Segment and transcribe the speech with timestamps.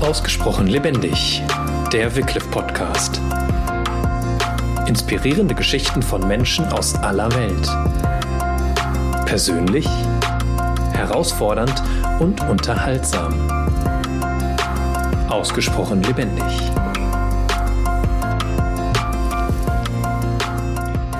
[0.00, 1.42] Ausgesprochen lebendig.
[1.92, 3.20] Der Wycliffe Podcast.
[4.86, 7.68] Inspirierende Geschichten von Menschen aus aller Welt.
[9.26, 9.86] Persönlich,
[10.92, 11.82] herausfordernd
[12.20, 13.34] und unterhaltsam.
[15.28, 16.44] Ausgesprochen lebendig.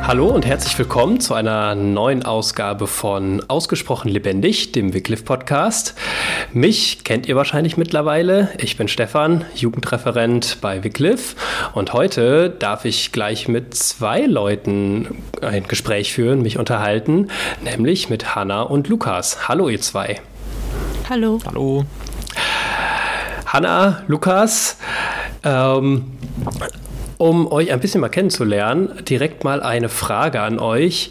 [0.09, 5.95] Hallo und herzlich willkommen zu einer neuen Ausgabe von Ausgesprochen lebendig, dem Wycliffe Podcast.
[6.55, 8.49] Mich kennt ihr wahrscheinlich mittlerweile.
[8.57, 11.37] Ich bin Stefan, Jugendreferent bei Wycliffe
[11.75, 17.29] und heute darf ich gleich mit zwei Leuten ein Gespräch führen, mich unterhalten,
[17.63, 19.47] nämlich mit Hanna und Lukas.
[19.47, 20.23] Hallo ihr zwei.
[21.11, 21.39] Hallo.
[21.45, 21.85] Hallo.
[23.45, 24.79] Hanna, Lukas,
[25.45, 26.07] ähm,
[27.19, 31.11] um euch ein bisschen mal kennenzulernen, direkt mal eine Frage an euch.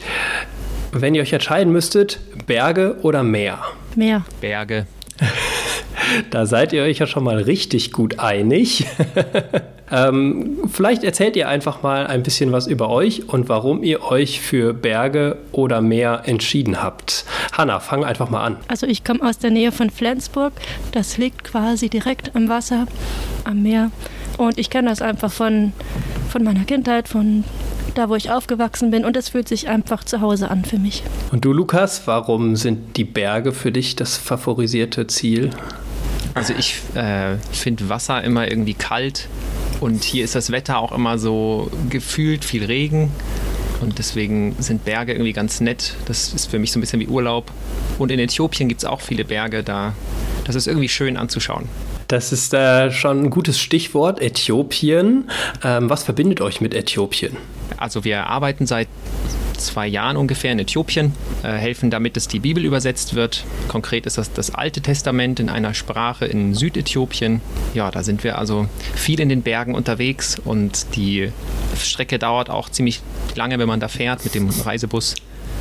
[0.92, 3.60] Wenn ihr euch entscheiden müsstet, Berge oder Meer?
[3.96, 4.26] Meer.
[4.42, 4.88] Berge.
[6.30, 8.86] Da seid ihr euch ja schon mal richtig gut einig.
[9.92, 14.40] ähm, vielleicht erzählt ihr einfach mal ein bisschen was über euch und warum ihr euch
[14.40, 17.26] für Berge oder Meer entschieden habt.
[17.52, 18.56] Hanna, fang einfach mal an.
[18.70, 20.54] Also ich komme aus der Nähe von Flensburg.
[20.94, 22.86] Das liegt quasi direkt am Wasser,
[23.44, 23.92] am Meer.
[24.38, 25.74] Und ich kenne das einfach von,
[26.30, 27.44] von meiner Kindheit, von
[27.96, 29.06] da, wo ich aufgewachsen bin.
[29.06, 31.04] Und es fühlt sich einfach zu Hause an für mich.
[31.32, 35.50] Und du, Lukas, warum sind die Berge für dich das favorisierte Ziel?
[36.34, 39.28] Also ich äh, finde Wasser immer irgendwie kalt
[39.80, 43.12] und hier ist das Wetter auch immer so gefühlt viel Regen.
[43.82, 45.94] Und deswegen sind Berge irgendwie ganz nett.
[46.06, 47.52] Das ist für mich so ein bisschen wie Urlaub.
[48.00, 49.94] Und in Äthiopien gibt es auch viele Berge da.
[50.46, 51.70] Das ist irgendwie schön anzuschauen.
[52.08, 55.30] Das ist äh, schon ein gutes Stichwort, Äthiopien.
[55.64, 57.36] Ähm, was verbindet euch mit Äthiopien?
[57.76, 58.88] Also wir arbeiten seit
[59.58, 61.14] zwei Jahren ungefähr in Äthiopien,
[61.44, 63.44] äh, helfen damit, dass die Bibel übersetzt wird.
[63.68, 67.42] Konkret ist das das Alte Testament in einer Sprache in Südäthiopien.
[67.74, 71.32] Ja, da sind wir also viel in den Bergen unterwegs und die
[71.78, 73.02] Strecke dauert auch ziemlich
[73.36, 75.16] lange, wenn man da fährt mit dem Reisebus.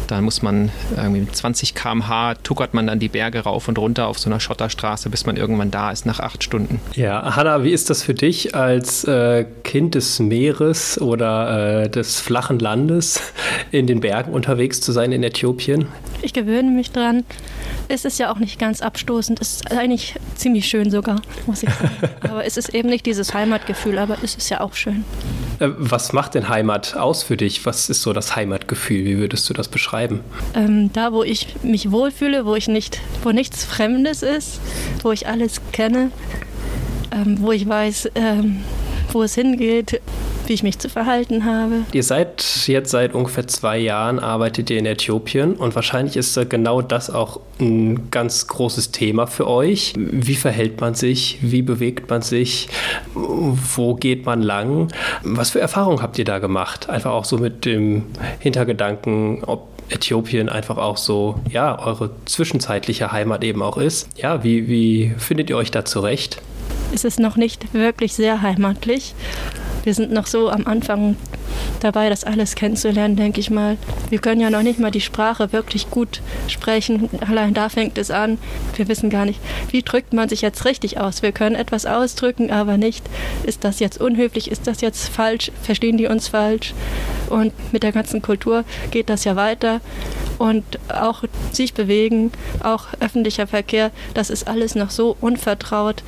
[0.07, 4.07] Da muss man irgendwie mit 20 km/h tuckert man dann die Berge rauf und runter
[4.07, 6.81] auf so einer Schotterstraße, bis man irgendwann da ist nach acht Stunden.
[6.95, 12.21] Ja, Hanna, wie ist das für dich als äh, Kind des Meeres oder äh, des
[12.21, 13.21] flachen Landes
[13.73, 15.89] in den Bergen unterwegs zu sein in Äthiopien?
[16.23, 17.25] Ich gewöhne mich dran.
[17.89, 19.41] Es ist ja auch nicht ganz abstoßend.
[19.41, 22.15] Es ist eigentlich ziemlich schön sogar, muss ich sagen.
[22.21, 25.05] aber es ist eben nicht dieses Heimatgefühl, aber es ist ja auch schön.
[25.59, 27.65] Äh, was macht denn Heimat aus für dich?
[27.67, 29.05] Was ist so das Heimatgefühl?
[29.05, 30.21] Wie würdest du das beschreiben?
[30.55, 34.61] Ähm, da, wo ich mich wohlfühle, wo ich nicht, wo nichts Fremdes ist,
[35.03, 36.11] wo ich alles kenne,
[37.11, 38.65] ähm, wo ich weiß, ähm,
[39.13, 40.01] wo es hingeht,
[40.47, 41.85] wie ich mich zu verhalten habe.
[41.93, 46.83] Ihr seid jetzt seit ungefähr zwei Jahren, arbeitet ihr in Äthiopien und wahrscheinlich ist genau
[46.83, 49.95] das auch ein ganz großes Thema für euch.
[49.97, 51.39] Wie verhält man sich?
[51.41, 52.69] Wie bewegt man sich?
[53.15, 54.89] Wo geht man lang?
[55.23, 56.89] Was für Erfahrungen habt ihr da gemacht?
[56.89, 58.05] Einfach auch so mit dem
[58.41, 64.09] Hintergedanken, ob Äthiopien einfach auch so, ja, eure zwischenzeitliche Heimat eben auch ist.
[64.17, 66.43] Ja, wie, wie findet ihr euch da zurecht?
[66.93, 69.15] Es ist noch nicht wirklich sehr heimatlich.
[69.85, 71.17] Wir sind noch so am Anfang
[71.81, 73.77] dabei, das alles kennenzulernen, denke ich mal.
[74.11, 77.09] Wir können ja noch nicht mal die Sprache wirklich gut sprechen.
[77.27, 78.39] Allein da fängt es an.
[78.77, 79.41] Wir wissen gar nicht,
[79.71, 81.23] wie drückt man sich jetzt richtig aus.
[81.23, 83.05] Wir können etwas ausdrücken, aber nicht,
[83.45, 86.75] ist das jetzt unhöflich, ist das jetzt falsch, verstehen die uns falsch.
[87.29, 89.81] Und mit der ganzen Kultur geht das ja weiter.
[90.39, 92.31] Und auch sich bewegen,
[92.63, 96.03] auch öffentlicher Verkehr, das ist alles noch so unvertraut.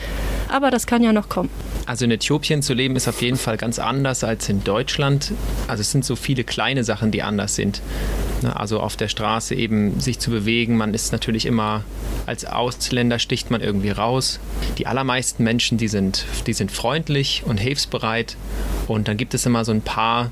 [0.48, 1.50] Aber das kann ja noch kommen.
[1.87, 5.28] Also in Äthiopien zu leben ist auf jeden Fall ganz anders als in Deutschland.
[5.66, 7.81] Also es sind so viele kleine Sachen, die anders sind.
[8.43, 10.77] Ne, also auf der Straße eben sich zu bewegen.
[10.77, 11.84] Man ist natürlich immer
[12.27, 14.39] als Ausländer sticht man irgendwie raus.
[14.77, 18.37] Die allermeisten Menschen, die sind, die sind freundlich und hilfsbereit.
[18.87, 20.31] Und dann gibt es immer so ein paar,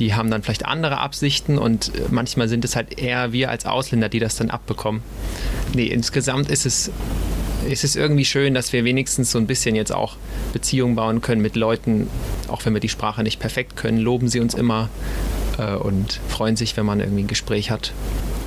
[0.00, 4.08] die haben dann vielleicht andere Absichten und manchmal sind es halt eher wir als Ausländer,
[4.08, 5.02] die das dann abbekommen.
[5.72, 6.90] Nee, insgesamt ist es
[7.68, 10.16] ist es irgendwie schön, dass wir wenigstens so ein bisschen jetzt auch
[10.52, 12.08] Beziehungen bauen können mit Leuten,
[12.48, 14.88] auch wenn wir die Sprache nicht perfekt können, loben sie uns immer
[15.58, 17.92] äh, und freuen sich, wenn man irgendwie ein Gespräch hat.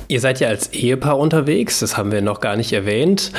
[0.08, 3.32] Ihr seid ja als Ehepaar unterwegs, das haben wir noch gar nicht erwähnt.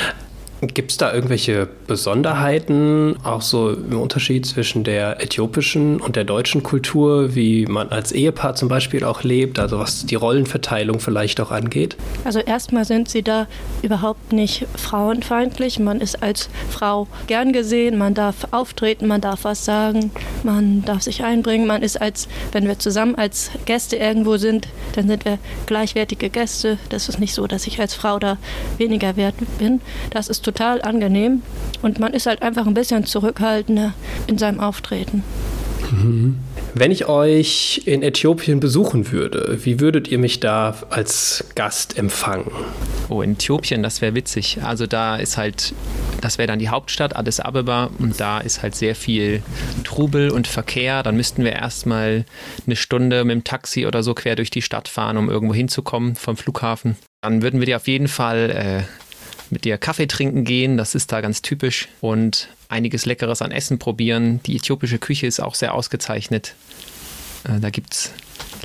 [0.62, 6.64] Gibt es da irgendwelche Besonderheiten, auch so im Unterschied zwischen der äthiopischen und der deutschen
[6.64, 11.52] Kultur, wie man als Ehepaar zum Beispiel auch lebt, also was die Rollenverteilung vielleicht auch
[11.52, 11.96] angeht?
[12.26, 13.48] Also erstmal sind sie da
[13.82, 15.80] überhaupt nicht frauenfeindlich.
[15.80, 20.12] Man ist als Frau gern gesehen, man darf auftreten, man darf was sagen,
[20.44, 21.68] man darf sich einbringen.
[21.68, 26.78] Man ist als, wenn wir zusammen als Gäste irgendwo sind, dann sind wir gleichwertige Gäste.
[26.90, 28.38] Das ist nicht so, dass ich als Frau da
[28.78, 29.80] weniger wert bin.
[30.12, 31.44] Das ist total angenehm
[31.82, 33.94] und man ist halt einfach ein bisschen zurückhaltender
[34.28, 35.24] in seinem Auftreten.
[35.92, 36.40] Mhm.
[36.76, 42.52] Wenn ich euch in Äthiopien besuchen würde, wie würdet ihr mich da als Gast empfangen?
[43.10, 44.60] Oh, in Äthiopien, das wäre witzig.
[44.64, 45.74] Also da ist halt,
[46.22, 49.42] das wäre dann die Hauptstadt Addis Abeba und da ist halt sehr viel
[49.84, 51.02] Trubel und Verkehr.
[51.02, 52.26] Dann müssten wir erstmal
[52.66, 56.16] eine Stunde mit dem Taxi oder so quer durch die Stadt fahren, um irgendwo hinzukommen
[56.16, 56.98] vom Flughafen.
[57.22, 58.84] Dann würden wir dir auf jeden Fall äh,
[59.52, 63.80] mit dir Kaffee trinken gehen, das ist da ganz typisch und einiges Leckeres an Essen
[63.80, 64.42] probieren.
[64.46, 66.56] Die äthiopische Küche ist auch sehr ausgezeichnet.
[67.44, 68.12] Äh, da gibt es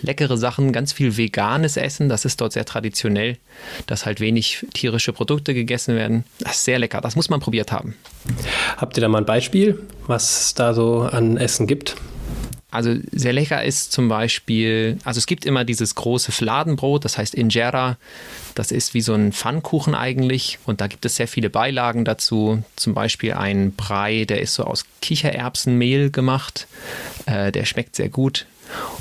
[0.01, 3.39] leckere Sachen, ganz viel veganes Essen, das ist dort sehr traditionell,
[3.87, 6.25] dass halt wenig tierische Produkte gegessen werden.
[6.41, 7.95] Das ist sehr lecker, das muss man probiert haben.
[8.77, 11.97] Habt ihr da mal ein Beispiel, was es da so an Essen gibt?
[12.75, 17.33] Also sehr lecker ist zum Beispiel, also es gibt immer dieses große Fladenbrot, das heißt
[17.37, 17.99] Injera.
[18.57, 22.65] Das ist wie so ein Pfannkuchen eigentlich und da gibt es sehr viele Beilagen dazu.
[22.75, 26.67] Zum Beispiel ein Brei, der ist so aus Kichererbsenmehl gemacht.
[27.27, 28.47] Äh, der schmeckt sehr gut.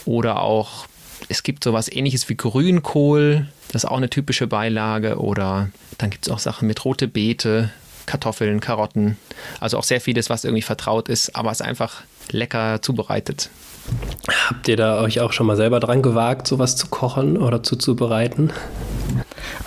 [0.06, 0.86] Oder auch,
[1.28, 5.18] es gibt sowas ähnliches wie Grünkohl, das ist auch eine typische Beilage.
[5.18, 7.72] Oder dann gibt es auch Sachen mit rote Beete,
[8.06, 9.18] Kartoffeln, Karotten.
[9.60, 13.50] Also auch sehr vieles, was irgendwie vertraut ist, aber es einfach lecker zubereitet.
[14.50, 18.51] Habt ihr da euch auch schon mal selber dran gewagt, sowas zu kochen oder zuzubereiten?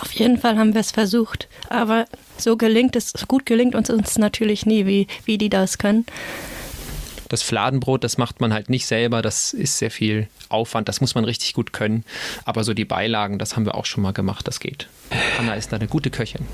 [0.01, 2.07] Auf jeden Fall haben wir es versucht, aber
[2.39, 6.07] so gelingt es, gut gelingt uns, uns natürlich nie, wie, wie die das können.
[7.29, 11.15] Das Fladenbrot, das macht man halt nicht selber, das ist sehr viel Aufwand, das muss
[11.15, 12.05] man richtig gut können.
[12.45, 14.89] Aber so die Beilagen, das haben wir auch schon mal gemacht, das geht.
[15.39, 16.47] Anna ist eine gute Köchin.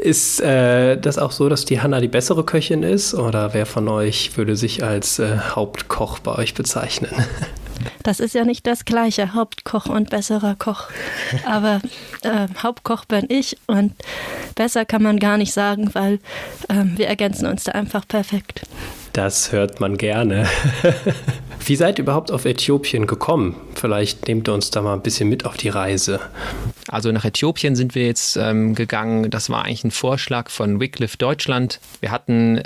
[0.00, 3.14] Ist äh, das auch so, dass die Hanna die bessere Köchin ist?
[3.14, 7.12] Oder wer von euch würde sich als äh, Hauptkoch bei euch bezeichnen?
[8.04, 10.88] Das ist ja nicht das gleiche, Hauptkoch und besserer Koch.
[11.46, 11.80] Aber
[12.22, 13.94] äh, Hauptkoch bin ich und
[14.54, 16.20] besser kann man gar nicht sagen, weil
[16.68, 18.62] äh, wir ergänzen uns da einfach perfekt.
[19.14, 20.46] Das hört man gerne.
[21.64, 23.56] Wie seid ihr überhaupt auf Äthiopien gekommen?
[23.74, 26.20] Vielleicht nehmt ihr uns da mal ein bisschen mit auf die Reise.
[26.88, 29.30] Also nach Äthiopien sind wir jetzt ähm, gegangen.
[29.30, 31.80] Das war eigentlich ein Vorschlag von Wycliffe Deutschland.
[32.00, 32.60] Wir hatten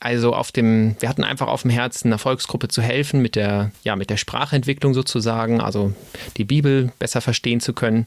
[0.00, 3.72] also auf dem, wir hatten einfach auf dem Herzen, einer Volksgruppe zu helfen, mit der,
[3.82, 5.92] ja, mit der Sprachentwicklung sozusagen, also
[6.36, 8.06] die Bibel besser verstehen zu können.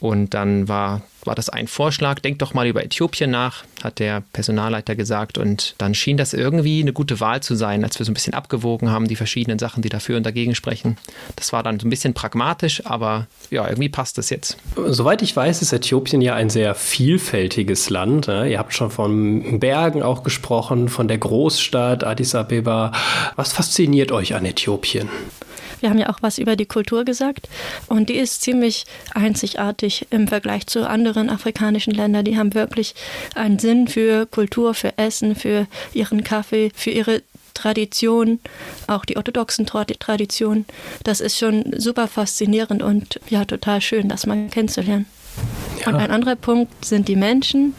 [0.00, 4.22] Und dann war war das ein Vorschlag, denkt doch mal über Äthiopien nach, hat der
[4.32, 5.38] Personalleiter gesagt.
[5.38, 8.34] Und dann schien das irgendwie eine gute Wahl zu sein, als wir so ein bisschen
[8.34, 10.96] abgewogen haben, die verschiedenen Sachen, die dafür und dagegen sprechen.
[11.36, 14.56] Das war dann so ein bisschen pragmatisch, aber ja, irgendwie passt das jetzt.
[14.76, 18.28] Soweit ich weiß, ist Äthiopien ja ein sehr vielfältiges Land.
[18.28, 18.50] Ne?
[18.50, 22.92] Ihr habt schon von Bergen auch gesprochen, von der Großstadt Addis Abeba.
[23.36, 25.08] Was fasziniert euch an Äthiopien?
[25.84, 27.46] Wir haben ja auch was über die Kultur gesagt
[27.88, 32.24] und die ist ziemlich einzigartig im Vergleich zu anderen afrikanischen Ländern.
[32.24, 32.94] Die haben wirklich
[33.34, 37.20] einen Sinn für Kultur, für Essen, für ihren Kaffee, für ihre
[37.52, 38.40] Tradition,
[38.86, 40.64] auch die orthodoxen Traditionen.
[41.02, 45.04] Das ist schon super faszinierend und ja, total schön, das mal kennenzulernen.
[45.80, 45.88] Ja.
[45.88, 47.74] Und ein anderer Punkt sind die Menschen,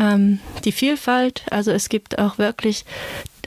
[0.00, 1.42] ähm, die Vielfalt.
[1.50, 2.84] Also es gibt auch wirklich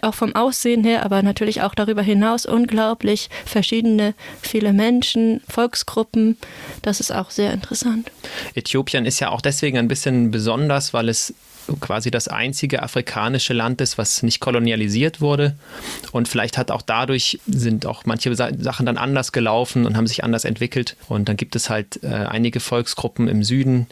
[0.03, 6.38] auch vom Aussehen her, aber natürlich auch darüber hinaus unglaublich verschiedene, viele Menschen, Volksgruppen.
[6.81, 8.11] Das ist auch sehr interessant.
[8.53, 11.33] Äthiopien ist ja auch deswegen ein bisschen besonders, weil es
[11.80, 15.56] quasi das einzige afrikanische Land ist, was nicht kolonialisiert wurde.
[16.12, 20.24] Und vielleicht hat auch dadurch sind auch manche Sachen dann anders gelaufen und haben sich
[20.24, 20.95] anders entwickelt.
[21.07, 23.88] Und dann gibt es halt äh, einige Volksgruppen im Süden,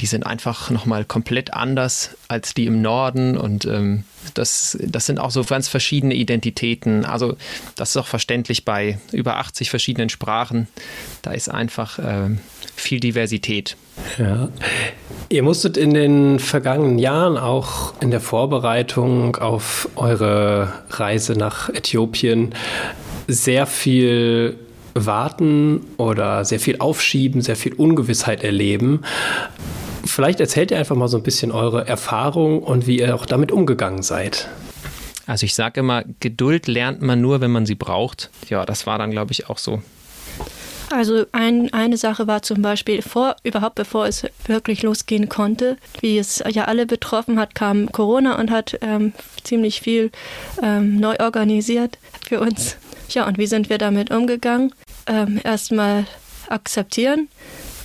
[0.00, 4.04] die sind einfach nochmal komplett anders als die im Norden und ähm,
[4.34, 7.04] das, das sind auch so ganz verschiedene Identitäten.
[7.04, 7.36] Also
[7.76, 10.68] das ist auch verständlich bei über 80 verschiedenen Sprachen.
[11.22, 12.30] Da ist einfach äh,
[12.74, 13.76] viel Diversität.
[14.18, 14.48] Ja.
[15.28, 22.54] Ihr musstet in den vergangenen Jahren auch in der Vorbereitung auf eure Reise nach Äthiopien
[23.26, 24.56] sehr viel
[24.94, 29.00] warten oder sehr viel aufschieben, sehr viel Ungewissheit erleben.
[30.04, 33.50] Vielleicht erzählt ihr einfach mal so ein bisschen eure Erfahrung und wie ihr auch damit
[33.50, 34.48] umgegangen seid.
[35.26, 38.30] Also ich sage immer, Geduld lernt man nur, wenn man sie braucht.
[38.48, 39.82] Ja, das war dann, glaube ich, auch so.
[40.90, 46.18] Also ein, eine Sache war zum Beispiel vor, überhaupt bevor es wirklich losgehen konnte, wie
[46.18, 49.12] es ja alle betroffen hat, kam Corona und hat ähm,
[49.42, 50.10] ziemlich viel
[50.62, 52.76] ähm, neu organisiert für uns.
[53.10, 54.72] Ja, und wie sind wir damit umgegangen?
[55.06, 56.06] Ähm, Erstmal
[56.48, 57.28] akzeptieren,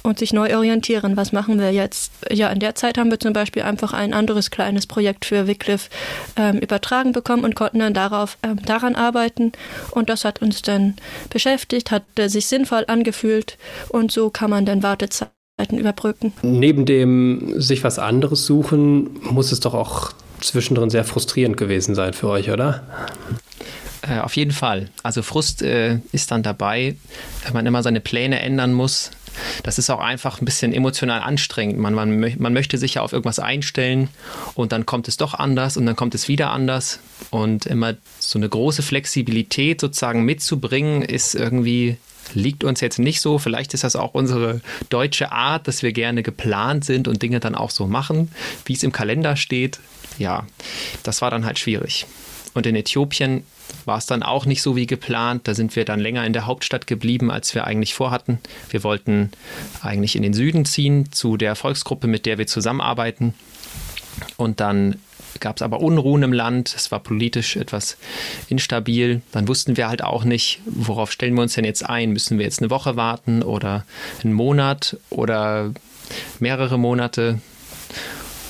[0.03, 1.17] und sich neu orientieren.
[1.17, 2.11] Was machen wir jetzt?
[2.31, 5.89] Ja, in der Zeit haben wir zum Beispiel einfach ein anderes kleines Projekt für Wycliffe
[6.35, 9.51] ähm, übertragen bekommen und konnten dann darauf, ähm, daran arbeiten.
[9.91, 10.95] Und das hat uns dann
[11.29, 13.57] beschäftigt, hat äh, sich sinnvoll angefühlt
[13.89, 15.31] und so kann man dann Wartezeiten
[15.71, 16.33] überbrücken.
[16.41, 22.13] Neben dem sich was anderes suchen, muss es doch auch zwischendrin sehr frustrierend gewesen sein
[22.13, 22.83] für euch, oder?
[24.01, 24.89] Äh, auf jeden Fall.
[25.03, 26.95] Also Frust äh, ist dann dabei,
[27.43, 29.11] wenn man immer seine Pläne ändern muss,
[29.63, 31.77] das ist auch einfach ein bisschen emotional anstrengend.
[31.77, 34.09] Man, man, man möchte sich ja auf irgendwas einstellen
[34.55, 36.99] und dann kommt es doch anders und dann kommt es wieder anders.
[37.29, 41.97] Und immer so eine große Flexibilität sozusagen mitzubringen, ist irgendwie
[42.33, 43.37] liegt uns jetzt nicht so.
[43.37, 47.55] Vielleicht ist das auch unsere deutsche Art, dass wir gerne geplant sind und Dinge dann
[47.55, 48.31] auch so machen,
[48.65, 49.79] wie es im Kalender steht.
[50.17, 50.45] Ja,
[51.03, 52.05] das war dann halt schwierig.
[52.53, 53.43] Und in Äthiopien
[53.85, 55.47] war es dann auch nicht so wie geplant.
[55.47, 58.39] Da sind wir dann länger in der Hauptstadt geblieben, als wir eigentlich vorhatten.
[58.69, 59.31] Wir wollten
[59.81, 63.33] eigentlich in den Süden ziehen, zu der Volksgruppe, mit der wir zusammenarbeiten.
[64.37, 64.99] Und dann
[65.39, 66.73] gab es aber Unruhen im Land.
[66.75, 67.97] Es war politisch etwas
[68.49, 69.21] instabil.
[69.31, 72.11] Dann wussten wir halt auch nicht, worauf stellen wir uns denn jetzt ein?
[72.11, 73.85] Müssen wir jetzt eine Woche warten oder
[74.23, 75.71] einen Monat oder
[76.39, 77.39] mehrere Monate?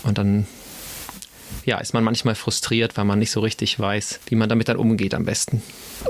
[0.03, 0.47] Und dann
[1.65, 4.77] ja, ist man manchmal frustriert, weil man nicht so richtig weiß, wie man damit dann
[4.77, 5.61] umgeht am besten.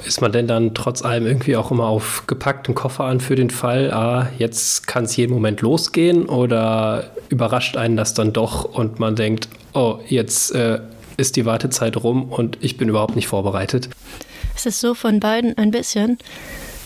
[0.05, 3.49] Ist man denn dann trotz allem irgendwie auch immer auf gepackten Koffer an für den
[3.49, 8.99] Fall, ah, jetzt kann es jeden Moment losgehen oder überrascht einen das dann doch und
[8.99, 10.79] man denkt, oh, jetzt äh,
[11.17, 13.89] ist die Wartezeit rum und ich bin überhaupt nicht vorbereitet?
[14.55, 16.17] Es ist so von beiden ein bisschen.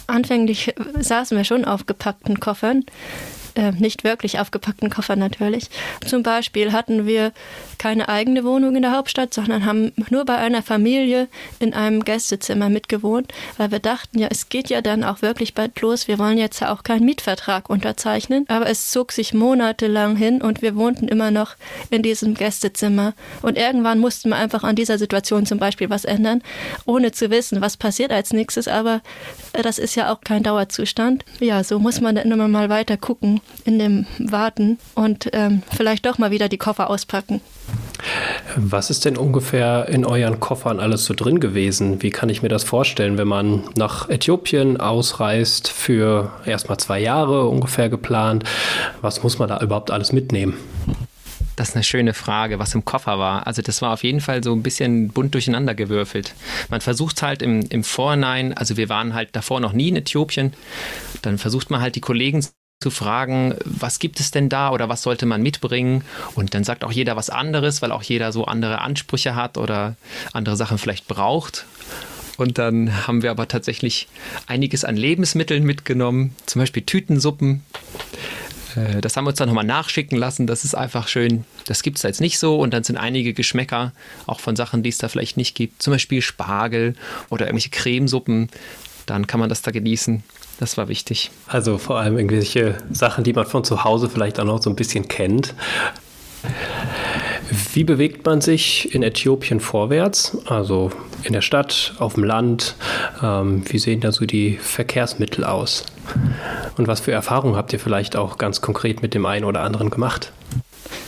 [0.07, 2.85] Anfänglich saßen wir schon auf gepackten Koffern
[3.55, 5.69] äh, nicht wirklich aufgepackten Koffer natürlich.
[6.05, 7.31] Zum Beispiel hatten wir
[7.77, 11.27] keine eigene Wohnung in der Hauptstadt, sondern haben nur bei einer Familie
[11.59, 15.79] in einem Gästezimmer mitgewohnt, weil wir dachten, ja, es geht ja dann auch wirklich bald
[15.81, 16.07] los.
[16.07, 18.45] Wir wollen jetzt ja auch keinen Mietvertrag unterzeichnen.
[18.47, 21.55] Aber es zog sich monatelang hin und wir wohnten immer noch
[21.89, 23.13] in diesem Gästezimmer.
[23.41, 26.41] Und irgendwann mussten wir einfach an dieser Situation zum Beispiel was ändern,
[26.85, 28.67] ohne zu wissen, was passiert als nächstes.
[28.67, 29.01] Aber
[29.53, 31.25] das ist ja auch kein Dauerzustand.
[31.39, 36.05] Ja, so muss man dann immer mal weiter gucken, in dem Warten und ähm, vielleicht
[36.05, 37.41] doch mal wieder die Koffer auspacken.
[38.55, 42.03] Was ist denn ungefähr in euren Koffern alles so drin gewesen?
[42.03, 47.47] Wie kann ich mir das vorstellen, wenn man nach Äthiopien ausreist für erstmal zwei Jahre
[47.47, 48.43] ungefähr geplant?
[49.01, 50.55] Was muss man da überhaupt alles mitnehmen?
[51.55, 53.47] Das ist eine schöne Frage, was im Koffer war.
[53.47, 56.35] Also das war auf jeden Fall so ein bisschen bunt durcheinander gewürfelt.
[56.69, 60.53] Man versucht halt im, im Vorhinein, also wir waren halt davor noch nie in Äthiopien,
[61.21, 62.45] dann versucht man halt die Kollegen
[62.81, 66.03] zu fragen, was gibt es denn da oder was sollte man mitbringen?
[66.35, 69.95] Und dann sagt auch jeder was anderes, weil auch jeder so andere Ansprüche hat oder
[70.33, 71.65] andere Sachen vielleicht braucht.
[72.37, 74.07] Und dann haben wir aber tatsächlich
[74.45, 77.63] einiges an Lebensmitteln mitgenommen, zum Beispiel Tütensuppen.
[78.75, 80.45] Äh, das haben wir uns dann nochmal nachschicken lassen.
[80.45, 81.45] Das ist einfach schön.
[81.65, 82.59] Das gibt es jetzt nicht so.
[82.59, 83.93] Und dann sind einige Geschmäcker
[84.27, 85.81] auch von Sachen, die es da vielleicht nicht gibt.
[85.81, 86.95] Zum Beispiel Spargel
[87.29, 88.49] oder irgendwelche Cremesuppen.
[89.05, 90.23] Dann kann man das da genießen.
[90.59, 91.31] Das war wichtig.
[91.47, 94.75] Also vor allem irgendwelche Sachen, die man von zu Hause vielleicht auch noch so ein
[94.75, 95.53] bisschen kennt.
[97.73, 100.37] Wie bewegt man sich in Äthiopien vorwärts?
[100.45, 100.91] Also
[101.23, 102.75] in der Stadt, auf dem Land?
[103.21, 105.85] Ähm, wie sehen da so die Verkehrsmittel aus?
[106.77, 109.89] Und was für Erfahrungen habt ihr vielleicht auch ganz konkret mit dem einen oder anderen
[109.89, 110.31] gemacht?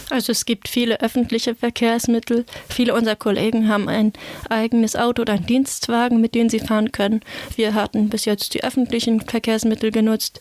[0.09, 2.45] Also es gibt viele öffentliche Verkehrsmittel.
[2.69, 4.13] Viele unserer Kollegen haben ein
[4.49, 7.21] eigenes Auto oder einen Dienstwagen, mit dem sie fahren können.
[7.55, 10.39] Wir hatten bis jetzt die öffentlichen Verkehrsmittel genutzt.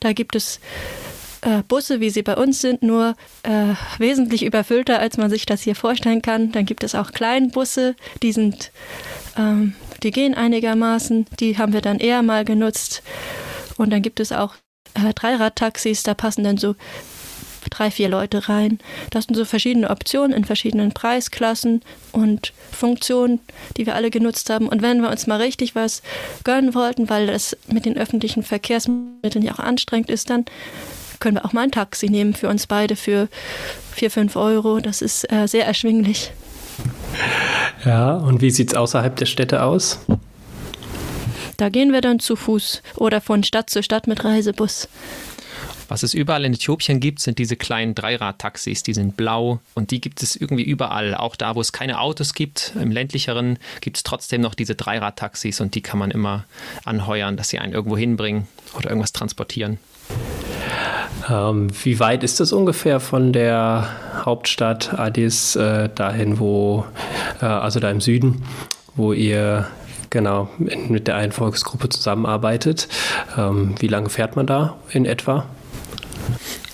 [0.00, 0.60] Da gibt es
[1.40, 5.62] äh, Busse, wie sie bei uns sind, nur äh, wesentlich überfüllter, als man sich das
[5.62, 6.52] hier vorstellen kann.
[6.52, 8.70] Dann gibt es auch Kleinbusse, die sind,
[9.36, 11.26] ähm, die gehen einigermaßen.
[11.40, 13.02] Die haben wir dann eher mal genutzt.
[13.76, 14.54] Und dann gibt es auch
[14.94, 16.76] äh, Dreiradtaxis, da passen dann so
[17.70, 18.78] drei, vier Leute rein.
[19.10, 23.40] Das sind so verschiedene Optionen in verschiedenen Preisklassen und Funktionen,
[23.76, 24.68] die wir alle genutzt haben.
[24.68, 26.02] Und wenn wir uns mal richtig was
[26.44, 30.44] gönnen wollten, weil das mit den öffentlichen Verkehrsmitteln ja auch anstrengend ist, dann
[31.20, 33.28] können wir auch mal ein Taxi nehmen für uns beide für
[33.92, 34.80] vier, fünf Euro.
[34.80, 36.32] Das ist äh, sehr erschwinglich.
[37.84, 40.00] Ja, und wie sieht es außerhalb der Städte aus?
[41.56, 44.88] Da gehen wir dann zu Fuß oder von Stadt zu Stadt mit Reisebus
[45.92, 50.00] Was es überall in Äthiopien gibt, sind diese kleinen Dreirad-Taxis, die sind blau und die
[50.00, 51.14] gibt es irgendwie überall.
[51.14, 55.60] Auch da, wo es keine Autos gibt, im ländlicheren, gibt es trotzdem noch diese Dreirad-Taxis
[55.60, 56.46] und die kann man immer
[56.86, 59.76] anheuern, dass sie einen irgendwo hinbringen oder irgendwas transportieren.
[61.28, 63.86] Ähm, wie weit ist das ungefähr von der
[64.24, 66.86] Hauptstadt Addis äh, dahin, wo,
[67.42, 68.42] äh, also da im Süden,
[68.94, 69.68] wo ihr
[70.08, 72.88] genau mit der einen Volksgruppe zusammenarbeitet?
[73.36, 75.44] Ähm, wie lange fährt man da in etwa?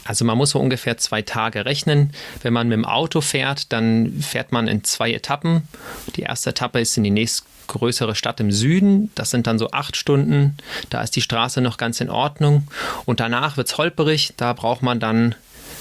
[0.05, 2.13] Also man muss so ungefähr zwei Tage rechnen.
[2.43, 5.69] Wenn man mit dem Auto fährt, dann fährt man in zwei Etappen.
[6.17, 9.11] Die erste Etappe ist in die nächstgrößere Stadt im Süden.
[9.15, 10.57] Das sind dann so acht Stunden.
[10.89, 12.69] Da ist die Straße noch ganz in Ordnung.
[13.05, 14.33] Und danach wird es holperig.
[14.39, 15.35] Da braucht man dann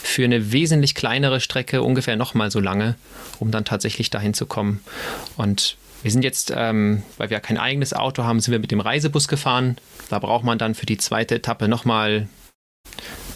[0.04, 2.96] für eine wesentlich kleinere Strecke ungefähr nochmal so lange,
[3.40, 4.82] um dann tatsächlich dahin zu kommen.
[5.36, 8.80] Und wir sind jetzt, ähm, weil wir kein eigenes Auto haben, sind wir mit dem
[8.80, 9.78] Reisebus gefahren.
[10.10, 12.28] Da braucht man dann für die zweite Etappe nochmal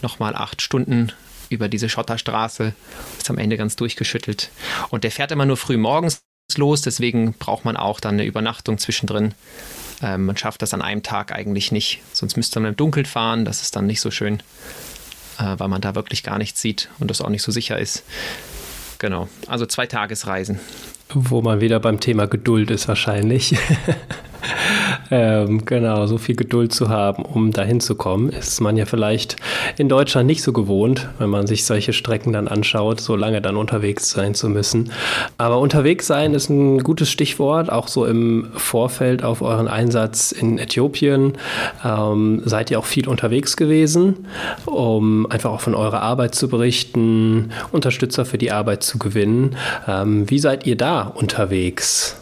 [0.03, 1.11] nochmal acht Stunden
[1.49, 2.73] über diese Schotterstraße,
[3.17, 4.49] ist am Ende ganz durchgeschüttelt.
[4.89, 6.23] Und der fährt immer nur früh morgens
[6.57, 9.33] los, deswegen braucht man auch dann eine Übernachtung zwischendrin.
[10.01, 13.45] Ähm, man schafft das an einem Tag eigentlich nicht, sonst müsste man im Dunkeln fahren,
[13.45, 14.41] das ist dann nicht so schön,
[15.39, 18.03] äh, weil man da wirklich gar nichts sieht und das auch nicht so sicher ist.
[18.99, 20.59] Genau, also zwei Tagesreisen.
[21.13, 23.57] Wo man wieder beim Thema Geduld ist wahrscheinlich.
[25.11, 29.35] ähm, genau, so viel Geduld zu haben, um dahin zu kommen, ist man ja vielleicht
[29.77, 33.57] in Deutschland nicht so gewohnt, wenn man sich solche Strecken dann anschaut, so lange dann
[33.57, 34.91] unterwegs sein zu müssen.
[35.37, 40.57] Aber unterwegs sein ist ein gutes Stichwort, auch so im Vorfeld auf euren Einsatz in
[40.57, 41.33] Äthiopien.
[41.83, 44.27] Ähm, seid ihr auch viel unterwegs gewesen,
[44.65, 49.57] um einfach auch von eurer Arbeit zu berichten, Unterstützer für die Arbeit zu gewinnen.
[49.89, 52.15] Ähm, wie seid ihr da unterwegs?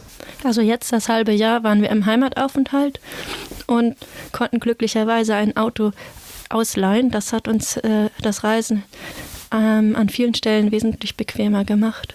[0.44, 3.00] Also jetzt das halbe Jahr waren wir im Heimataufenthalt
[3.66, 3.96] und
[4.32, 5.92] konnten glücklicherweise ein Auto
[6.48, 7.10] ausleihen.
[7.10, 8.82] Das hat uns äh, das Reisen
[9.52, 12.14] ähm, an vielen Stellen wesentlich bequemer gemacht.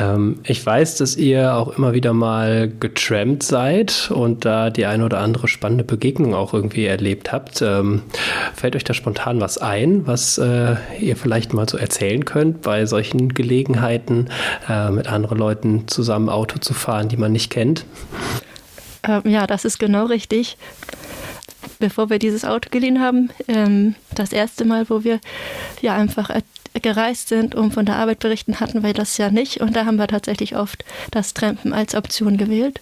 [0.00, 5.04] Ähm, ich weiß, dass ihr auch immer wieder mal getrampt seid und da die eine
[5.04, 7.62] oder andere spannende Begegnung auch irgendwie erlebt habt.
[7.62, 8.02] Ähm,
[8.54, 12.86] fällt euch da spontan was ein, was äh, ihr vielleicht mal so erzählen könnt bei
[12.86, 14.28] solchen Gelegenheiten,
[14.68, 17.84] äh, mit anderen Leuten zusammen Auto zu fahren, die man nicht kennt?
[19.06, 20.56] Ähm, ja, das ist genau richtig
[21.78, 25.18] bevor wir dieses Auto geliehen haben, ähm, das erste Mal, wo wir
[25.80, 26.30] ja einfach
[26.80, 29.60] gereist sind und von der Arbeit berichten, hatten wir das ja nicht.
[29.60, 32.80] Und da haben wir tatsächlich oft das Trampen als Option gewählt.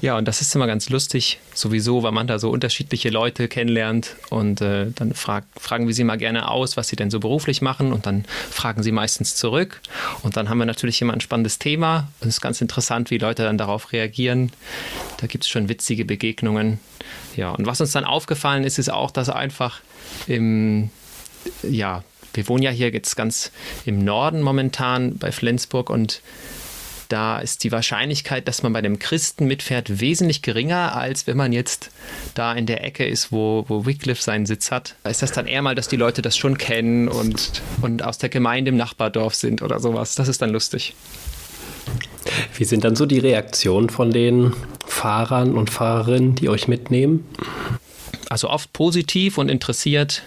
[0.00, 4.16] Ja, und das ist immer ganz lustig, sowieso, weil man da so unterschiedliche Leute kennenlernt
[4.30, 7.60] und äh, dann frag, fragen wir sie mal gerne aus, was sie denn so beruflich
[7.60, 9.80] machen und dann fragen sie meistens zurück
[10.22, 13.18] und dann haben wir natürlich immer ein spannendes Thema und es ist ganz interessant, wie
[13.18, 14.52] Leute dann darauf reagieren.
[15.18, 16.80] Da gibt es schon witzige Begegnungen.
[17.36, 19.80] Ja, und was uns dann aufgefallen ist, ist auch, dass einfach
[20.26, 20.90] im,
[21.62, 22.02] ja,
[22.34, 23.50] wir wohnen ja hier jetzt ganz
[23.84, 26.22] im Norden momentan bei Flensburg und
[27.10, 31.52] da ist die Wahrscheinlichkeit, dass man bei dem Christen mitfährt, wesentlich geringer, als wenn man
[31.52, 31.90] jetzt
[32.34, 34.94] da in der Ecke ist, wo, wo Wycliffe seinen Sitz hat.
[35.02, 38.18] Da ist das dann eher mal, dass die Leute das schon kennen und, und aus
[38.18, 40.14] der Gemeinde im Nachbardorf sind oder sowas.
[40.14, 40.94] Das ist dann lustig.
[42.54, 44.54] Wie sind dann so die Reaktionen von den
[44.86, 47.26] Fahrern und Fahrerinnen, die euch mitnehmen?
[48.28, 50.22] Also oft positiv und interessiert.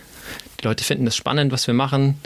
[0.63, 2.17] Die Leute finden das spannend, was wir machen.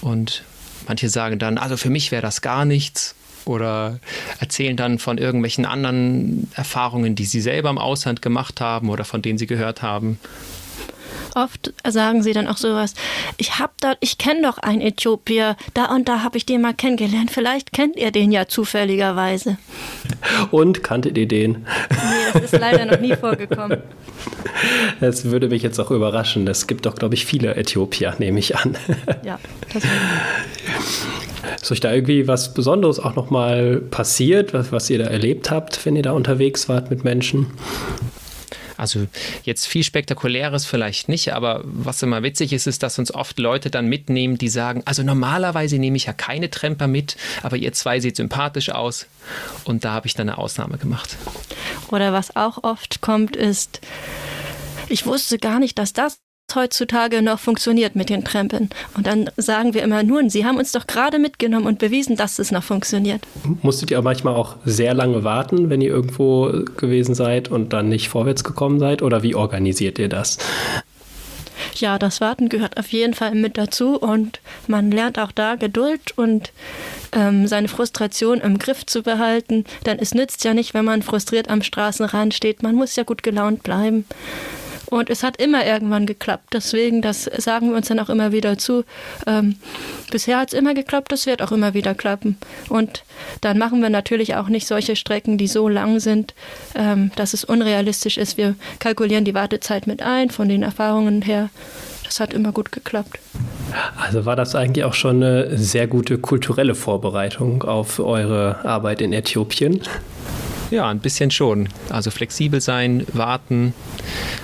[0.00, 0.42] Und
[0.88, 3.14] manche sagen dann, also für mich wäre das gar nichts.
[3.44, 3.98] Oder
[4.40, 9.20] erzählen dann von irgendwelchen anderen Erfahrungen, die sie selber im Ausland gemacht haben oder von
[9.20, 10.18] denen sie gehört haben.
[11.34, 12.94] Oft sagen sie dann auch sowas,
[13.38, 16.74] ich hab da, ich kenne doch einen Äthiopier, da und da habe ich den mal
[16.74, 19.58] kennengelernt, vielleicht kennt ihr den ja zufälligerweise.
[20.50, 21.66] Und kanntet ihr den?
[21.90, 23.78] Nee, das ist leider noch nie vorgekommen.
[25.00, 26.46] Das würde mich jetzt auch überraschen.
[26.46, 28.76] Es gibt doch, glaube ich, viele Äthiopier, nehme ich an.
[29.24, 29.38] Ja,
[29.72, 29.82] das
[31.62, 35.84] Ist euch da irgendwie was Besonderes auch nochmal passiert, was, was ihr da erlebt habt,
[35.84, 37.48] wenn ihr da unterwegs wart mit Menschen?
[38.76, 39.06] Also
[39.44, 43.70] jetzt viel Spektakuläres vielleicht nicht, aber was immer witzig ist, ist, dass uns oft Leute
[43.70, 48.00] dann mitnehmen, die sagen, also normalerweise nehme ich ja keine Tremper mit, aber ihr zwei
[48.00, 49.06] seht sympathisch aus
[49.64, 51.16] und da habe ich dann eine Ausnahme gemacht.
[51.90, 53.80] Oder was auch oft kommt, ist,
[54.88, 56.18] ich wusste gar nicht, dass das
[56.54, 58.70] heutzutage noch funktioniert mit den Trempeln.
[58.96, 62.38] Und dann sagen wir immer, nun, Sie haben uns doch gerade mitgenommen und bewiesen, dass
[62.38, 63.22] es noch funktioniert.
[63.62, 68.08] Musstet ihr manchmal auch sehr lange warten, wenn ihr irgendwo gewesen seid und dann nicht
[68.08, 69.02] vorwärts gekommen seid?
[69.02, 70.38] Oder wie organisiert ihr das?
[71.76, 76.16] Ja, das Warten gehört auf jeden Fall mit dazu und man lernt auch da Geduld
[76.16, 76.52] und
[77.12, 79.64] ähm, seine Frustration im Griff zu behalten.
[79.86, 82.62] Denn es nützt ja nicht, wenn man frustriert am Straßenrand steht.
[82.62, 84.04] Man muss ja gut gelaunt bleiben.
[84.94, 86.50] Und es hat immer irgendwann geklappt.
[86.52, 88.84] Deswegen, das sagen wir uns dann auch immer wieder zu.
[89.26, 89.56] Ähm,
[90.12, 92.36] bisher hat es immer geklappt, das wird auch immer wieder klappen.
[92.68, 93.02] Und
[93.40, 96.32] dann machen wir natürlich auch nicht solche Strecken, die so lang sind,
[96.76, 98.36] ähm, dass es unrealistisch ist.
[98.36, 101.50] Wir kalkulieren die Wartezeit mit ein, von den Erfahrungen her.
[102.04, 103.18] Das hat immer gut geklappt.
[104.00, 109.12] Also war das eigentlich auch schon eine sehr gute kulturelle Vorbereitung auf eure Arbeit in
[109.12, 109.82] Äthiopien?
[110.70, 111.68] Ja, ein bisschen schon.
[111.90, 113.74] Also flexibel sein, warten,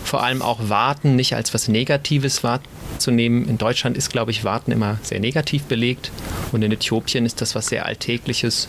[0.04, 3.48] vor allem auch warten, nicht als was Negatives wahrzunehmen.
[3.48, 6.10] In Deutschland ist, glaube ich, Warten immer sehr negativ belegt
[6.52, 8.68] und in Äthiopien ist das was sehr Alltägliches.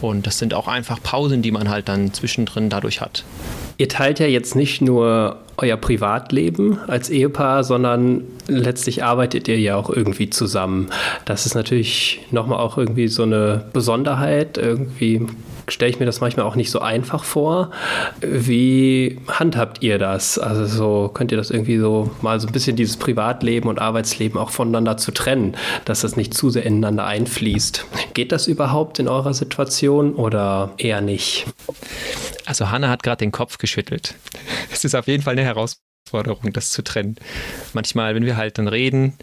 [0.00, 3.24] Und das sind auch einfach Pausen, die man halt dann zwischendrin dadurch hat.
[3.78, 9.76] Ihr teilt ja jetzt nicht nur euer Privatleben als Ehepaar, sondern letztlich arbeitet ihr ja
[9.76, 10.88] auch irgendwie zusammen.
[11.24, 14.58] Das ist natürlich nochmal auch irgendwie so eine Besonderheit.
[14.58, 15.26] Irgendwie
[15.68, 17.70] stelle ich mir das manchmal auch nicht so einfach vor.
[18.20, 20.38] Wie handhabt ihr das?
[20.38, 24.40] Also so könnt ihr das irgendwie so mal so ein bisschen dieses Privatleben und Arbeitsleben
[24.40, 27.84] auch voneinander zu trennen, dass das nicht zu sehr ineinander einfließt.
[28.14, 31.46] Geht das überhaupt in eurer Situation oder eher nicht?
[32.48, 34.14] Also Hanna hat gerade den Kopf geschüttelt.
[34.72, 37.16] Es ist auf jeden Fall eine Herausforderung, das zu trennen.
[37.72, 39.14] Manchmal, wenn wir halt dann reden,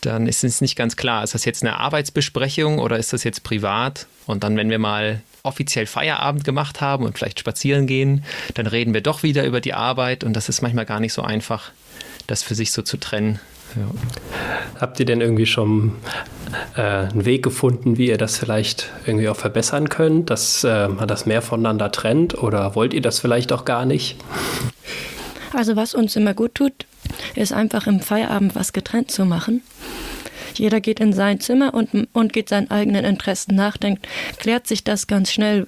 [0.00, 3.42] dann ist es nicht ganz klar, ist das jetzt eine Arbeitsbesprechung oder ist das jetzt
[3.42, 4.06] privat?
[4.26, 8.24] Und dann, wenn wir mal offiziell Feierabend gemacht haben und vielleicht spazieren gehen,
[8.54, 11.22] dann reden wir doch wieder über die Arbeit und das ist manchmal gar nicht so
[11.22, 11.72] einfach,
[12.26, 13.40] das für sich so zu trennen.
[13.76, 14.80] Ja.
[14.80, 15.92] Habt ihr denn irgendwie schon
[16.76, 21.06] äh, einen Weg gefunden, wie ihr das vielleicht irgendwie auch verbessern könnt, dass äh, man
[21.06, 24.16] das mehr voneinander trennt oder wollt ihr das vielleicht auch gar nicht?
[25.52, 26.72] Also was uns immer gut tut,
[27.34, 29.62] ist einfach im Feierabend was getrennt zu machen.
[30.54, 33.98] Jeder geht in sein Zimmer und, und geht seinen eigenen Interessen nach, dann
[34.38, 35.66] klärt sich das ganz schnell.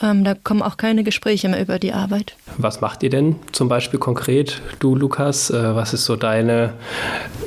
[0.00, 2.36] Ähm, da kommen auch keine Gespräche mehr über die Arbeit.
[2.56, 5.50] Was macht ihr denn zum Beispiel konkret, du Lukas?
[5.50, 6.74] Äh, was ist so deine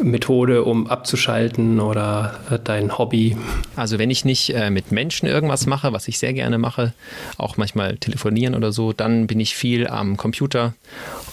[0.02, 3.38] Methode, um abzuschalten oder äh, dein Hobby?
[3.76, 6.93] Also wenn ich nicht äh, mit Menschen irgendwas mache, was ich sehr gerne mache,
[7.38, 10.74] auch manchmal telefonieren oder so, dann bin ich viel am Computer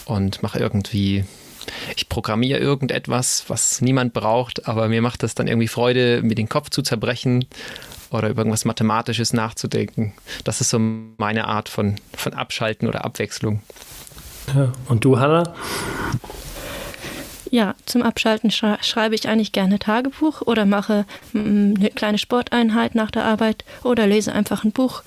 [0.04, 1.24] und mache irgendwie
[1.96, 6.48] ich programmiere irgendetwas, was niemand braucht, aber mir macht das dann irgendwie Freude, mir den
[6.48, 7.46] Kopf zu zerbrechen
[8.10, 10.12] oder über irgendwas Mathematisches nachzudenken.
[10.44, 13.62] Das ist so meine Art von, von Abschalten oder Abwechslung.
[14.54, 14.72] Ja.
[14.88, 15.54] Und du, Hannah?
[17.52, 23.10] Ja, zum Abschalten schreibe ich eigentlich gerne Tagebuch oder mache mm, eine kleine Sporteinheit nach
[23.10, 25.02] der Arbeit oder lese einfach ein Buch.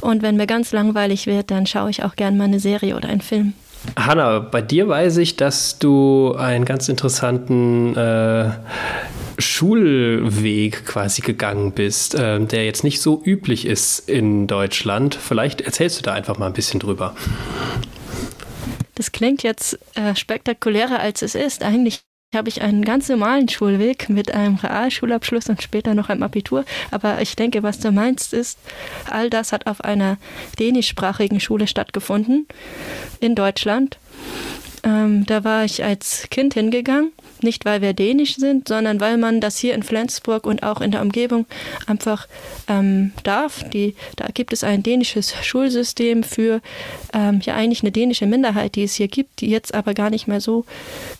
[0.00, 3.10] Und wenn mir ganz langweilig wird, dann schaue ich auch gerne mal eine Serie oder
[3.10, 3.52] einen Film.
[3.96, 8.50] Hanna, bei dir weiß ich, dass du einen ganz interessanten äh,
[9.38, 15.14] Schulweg quasi gegangen bist, äh, der jetzt nicht so üblich ist in Deutschland.
[15.14, 17.14] Vielleicht erzählst du da einfach mal ein bisschen drüber.
[18.94, 21.62] Das klingt jetzt äh, spektakulärer, als es ist.
[21.62, 22.02] Eigentlich
[22.34, 26.64] habe ich einen ganz normalen Schulweg mit einem Realschulabschluss und später noch einem Abitur.
[26.90, 28.58] Aber ich denke, was du meinst, ist,
[29.10, 30.18] all das hat auf einer
[30.58, 32.46] dänischsprachigen Schule stattgefunden
[33.20, 33.98] in Deutschland.
[34.82, 37.12] Ähm, da war ich als Kind hingegangen
[37.44, 40.90] nicht, weil wir dänisch sind, sondern weil man das hier in Flensburg und auch in
[40.90, 41.46] der Umgebung
[41.86, 42.26] einfach
[42.68, 43.62] ähm, darf.
[43.70, 46.60] Die, da gibt es ein dänisches Schulsystem für
[47.12, 50.26] ähm, ja eigentlich eine dänische Minderheit, die es hier gibt, die jetzt aber gar nicht
[50.26, 50.64] mehr so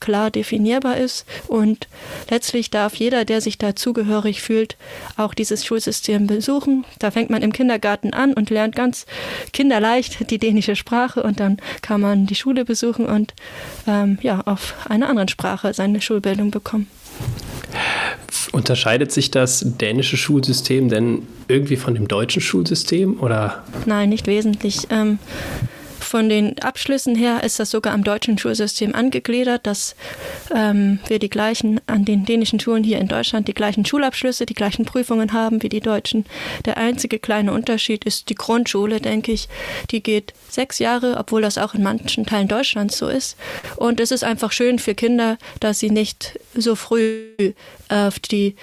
[0.00, 1.26] klar definierbar ist.
[1.46, 1.88] Und
[2.30, 4.76] letztlich darf jeder, der sich dazugehörig fühlt,
[5.16, 6.84] auch dieses Schulsystem besuchen.
[6.98, 9.06] Da fängt man im Kindergarten an und lernt ganz
[9.52, 13.34] kinderleicht die dänische Sprache und dann kann man die Schule besuchen und
[13.86, 16.86] ähm, ja auf einer anderen Sprache seine Schulbildung bekommen.
[18.52, 23.64] Unterscheidet sich das dänische Schulsystem denn irgendwie von dem deutschen Schulsystem oder?
[23.84, 24.86] Nein, nicht wesentlich.
[24.90, 25.18] Ähm,
[26.04, 29.96] von den Abschlüssen her ist das sogar am deutschen Schulsystem angegliedert, dass
[30.54, 34.54] ähm, wir die gleichen, an den dänischen Schulen hier in Deutschland, die gleichen Schulabschlüsse, die
[34.54, 36.24] gleichen Prüfungen haben wie die Deutschen.
[36.64, 39.48] Der einzige kleine Unterschied ist die Grundschule, denke ich.
[39.90, 43.36] Die geht sechs Jahre, obwohl das auch in manchen Teilen Deutschlands so ist.
[43.76, 47.54] Und es ist einfach schön für Kinder, dass sie nicht so früh
[47.88, 48.56] auf die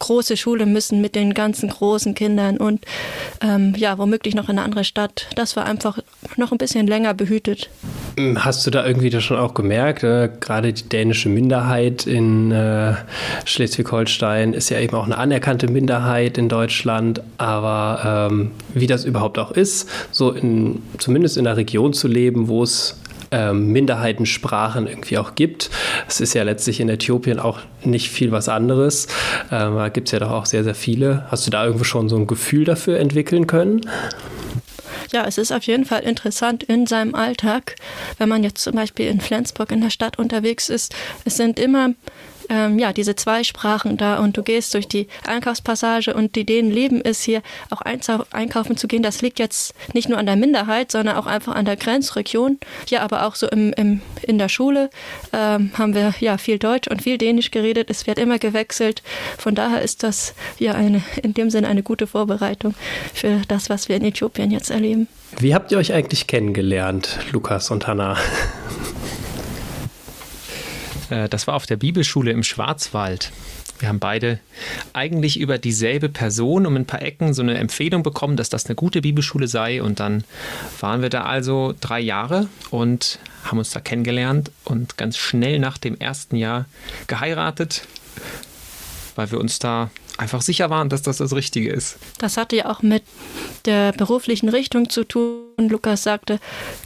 [0.00, 2.84] große Schule müssen mit den ganzen großen Kindern und
[3.40, 5.28] ähm, ja, womöglich noch in eine andere Stadt.
[5.36, 6.00] Das war einfach
[6.36, 7.70] noch ein bisschen länger behütet.
[8.36, 10.02] Hast du da irgendwie das schon auch gemerkt?
[10.02, 12.94] Äh, gerade die dänische Minderheit in äh,
[13.44, 17.22] Schleswig-Holstein ist ja eben auch eine anerkannte Minderheit in Deutschland.
[17.38, 22.48] Aber ähm, wie das überhaupt auch ist, so in, zumindest in einer Region zu leben,
[22.48, 22.96] wo es
[23.30, 25.70] ähm, Minderheitensprachen irgendwie auch gibt.
[26.08, 29.06] Es ist ja letztlich in Äthiopien auch nicht viel was anderes.
[29.50, 31.26] Ähm, da gibt es ja doch auch sehr, sehr viele.
[31.30, 33.82] Hast du da irgendwo schon so ein Gefühl dafür entwickeln können?
[35.12, 37.74] Ja, es ist auf jeden Fall interessant in seinem Alltag,
[38.18, 40.94] wenn man jetzt zum Beispiel in Flensburg in der Stadt unterwegs ist.
[41.24, 41.90] Es sind immer
[42.50, 46.70] ähm, ja, diese zwei Sprachen da und du gehst durch die Einkaufspassage und die denen
[46.70, 49.02] leben ist hier auch einkaufen zu gehen.
[49.02, 52.58] Das liegt jetzt nicht nur an der Minderheit, sondern auch einfach an der Grenzregion.
[52.88, 54.90] Ja, aber auch so im, im, in der Schule
[55.32, 57.88] ähm, haben wir ja viel Deutsch und viel Dänisch geredet.
[57.88, 59.02] Es wird immer gewechselt.
[59.38, 62.74] Von daher ist das ja eine, in dem Sinne eine gute Vorbereitung
[63.14, 65.06] für das, was wir in Äthiopien jetzt erleben.
[65.38, 68.16] Wie habt ihr euch eigentlich kennengelernt, Lukas und Hannah?
[71.10, 73.32] Äh, das war auf der Bibelschule im Schwarzwald.
[73.78, 74.40] Wir haben beide
[74.92, 78.74] eigentlich über dieselbe Person um ein paar Ecken so eine Empfehlung bekommen, dass das eine
[78.74, 79.82] gute Bibelschule sei.
[79.82, 80.24] Und dann
[80.80, 85.78] waren wir da also drei Jahre und haben uns da kennengelernt und ganz schnell nach
[85.78, 86.66] dem ersten Jahr
[87.06, 87.86] geheiratet,
[89.16, 91.98] weil wir uns da einfach sicher waren, dass das das Richtige ist.
[92.18, 93.02] Das hatte ja auch mit
[93.64, 95.49] der beruflichen Richtung zu tun.
[95.68, 96.38] Lukas sagte,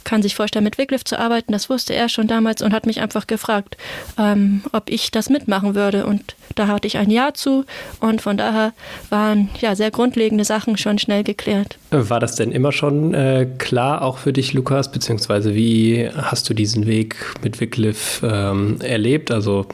[0.03, 1.51] kann sich vorstellen, mit Wycliffe zu arbeiten.
[1.51, 3.77] Das wusste er schon damals und hat mich einfach gefragt,
[4.17, 6.05] ähm, ob ich das mitmachen würde.
[6.05, 7.65] Und da hatte ich ein Ja zu
[7.99, 8.73] und von daher
[9.09, 11.77] waren ja sehr grundlegende Sachen schon schnell geklärt.
[11.91, 16.53] War das denn immer schon äh, klar, auch für dich, Lukas, beziehungsweise wie hast du
[16.53, 19.31] diesen Weg mit Wycliffe ähm, erlebt?
[19.31, 19.65] Also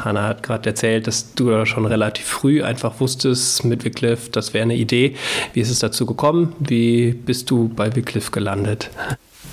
[0.00, 4.54] Hanna hat gerade erzählt, dass du da schon relativ früh einfach wusstest mit Wycliffe, das
[4.54, 5.14] wäre eine Idee.
[5.52, 6.54] Wie ist es dazu gekommen?
[6.58, 8.90] Wie bist du bei Wycliffe gelandet?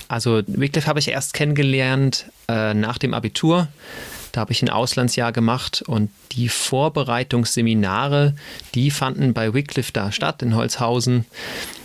[0.09, 3.69] Also Wycliffe habe ich erst kennengelernt äh, nach dem Abitur.
[4.33, 8.35] Da habe ich ein Auslandsjahr gemacht und die Vorbereitungsseminare,
[8.75, 11.25] die fanden bei Wycliffe da statt in Holzhausen.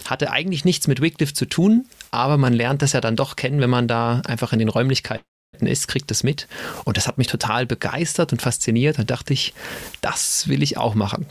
[0.07, 3.61] Hatte eigentlich nichts mit Wycliffe zu tun, aber man lernt das ja dann doch kennen,
[3.61, 5.25] wenn man da einfach in den Räumlichkeiten
[5.61, 6.47] ist, kriegt das mit.
[6.85, 8.99] Und das hat mich total begeistert und fasziniert.
[8.99, 9.55] Da dachte ich,
[10.01, 11.27] das will ich auch machen.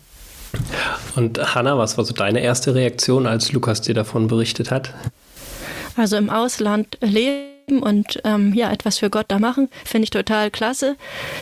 [1.15, 4.93] Und Hanna, was war so deine erste Reaktion, als Lukas dir davon berichtet hat?
[5.95, 10.51] Also im Ausland leben und ähm, ja, etwas für Gott da machen, finde ich total
[10.51, 10.95] klasse.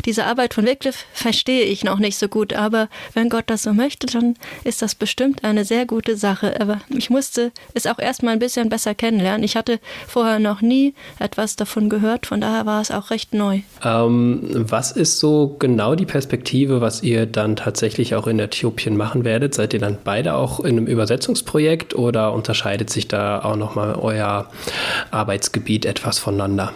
[0.05, 3.73] Diese Arbeit von Wycliffe verstehe ich noch nicht so gut, aber wenn Gott das so
[3.73, 6.59] möchte, dann ist das bestimmt eine sehr gute Sache.
[6.59, 9.43] Aber ich musste es auch erstmal ein bisschen besser kennenlernen.
[9.43, 13.61] Ich hatte vorher noch nie etwas davon gehört, von daher war es auch recht neu.
[13.83, 19.25] Ähm, was ist so genau die Perspektive, was ihr dann tatsächlich auch in Äthiopien machen
[19.25, 19.53] werdet?
[19.53, 24.49] Seid ihr dann beide auch in einem Übersetzungsprojekt oder unterscheidet sich da auch nochmal euer
[25.11, 26.12] Arbeitsgebiet etwas?
[26.13, 26.73] Was voneinander?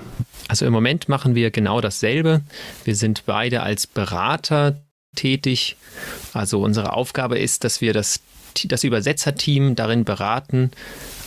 [0.48, 2.42] Also im Moment machen wir genau dasselbe.
[2.86, 4.82] Wir sind beide als Berater
[5.16, 5.76] tätig.
[6.34, 8.22] Also unsere Aufgabe ist, dass wir das,
[8.66, 10.72] das Übersetzerteam darin beraten,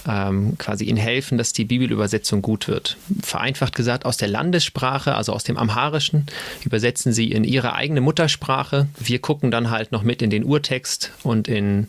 [0.08, 2.96] ähm, quasi ihnen helfen, dass die Bibelübersetzung gut wird.
[3.22, 6.26] Vereinfacht gesagt, aus der Landessprache, also aus dem Amharischen,
[6.64, 8.88] übersetzen sie in ihre eigene Muttersprache.
[8.98, 11.86] Wir gucken dann halt noch mit in den Urtext und in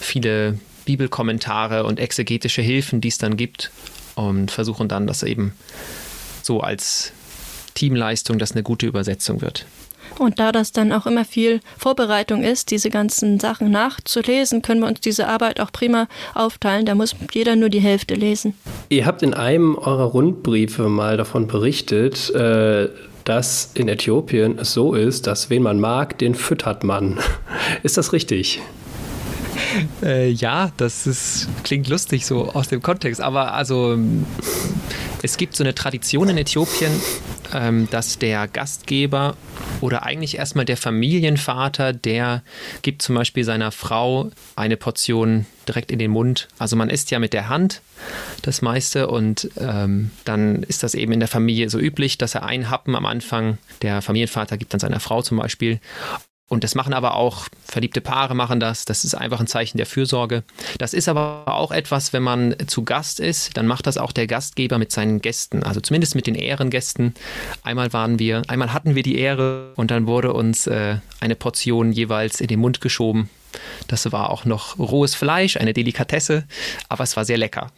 [0.00, 3.70] viele Bibelkommentare und exegetische Hilfen, die es dann gibt
[4.14, 5.52] und versuchen dann, dass eben
[6.42, 7.12] so als
[7.74, 9.66] Teamleistung, dass eine gute Übersetzung wird.
[10.18, 14.88] Und da das dann auch immer viel Vorbereitung ist, diese ganzen Sachen nachzulesen, können wir
[14.88, 16.86] uns diese Arbeit auch prima aufteilen.
[16.86, 18.54] Da muss jeder nur die Hälfte lesen.
[18.88, 22.88] Ihr habt in einem eurer Rundbriefe mal davon berichtet, äh,
[23.24, 27.18] dass in Äthiopien es so ist, dass wen man mag, den füttert man.
[27.82, 28.60] Ist das richtig?
[30.02, 33.96] Äh, ja, das ist, klingt lustig so aus dem Kontext, aber also
[35.22, 36.92] es gibt so eine Tradition in Äthiopien,
[37.54, 39.36] ähm, dass der Gastgeber
[39.80, 42.42] oder eigentlich erstmal der Familienvater, der
[42.82, 46.48] gibt zum Beispiel seiner Frau eine Portion direkt in den Mund.
[46.58, 47.82] Also man isst ja mit der Hand
[48.42, 52.44] das meiste und ähm, dann ist das eben in der Familie so üblich, dass er
[52.44, 55.78] einen Happen am Anfang, der Familienvater gibt dann seiner Frau zum Beispiel
[56.52, 58.84] und das machen aber auch verliebte Paare machen das.
[58.84, 60.44] Das ist einfach ein Zeichen der Fürsorge.
[60.76, 64.26] Das ist aber auch etwas, wenn man zu Gast ist, dann macht das auch der
[64.26, 65.62] Gastgeber mit seinen Gästen.
[65.62, 67.14] Also zumindest mit den Ehrengästen.
[67.62, 71.90] Einmal waren wir, einmal hatten wir die Ehre und dann wurde uns äh, eine Portion
[71.90, 73.30] jeweils in den Mund geschoben
[73.86, 76.44] das war auch noch rohes Fleisch, eine Delikatesse,
[76.88, 77.70] aber es war sehr lecker.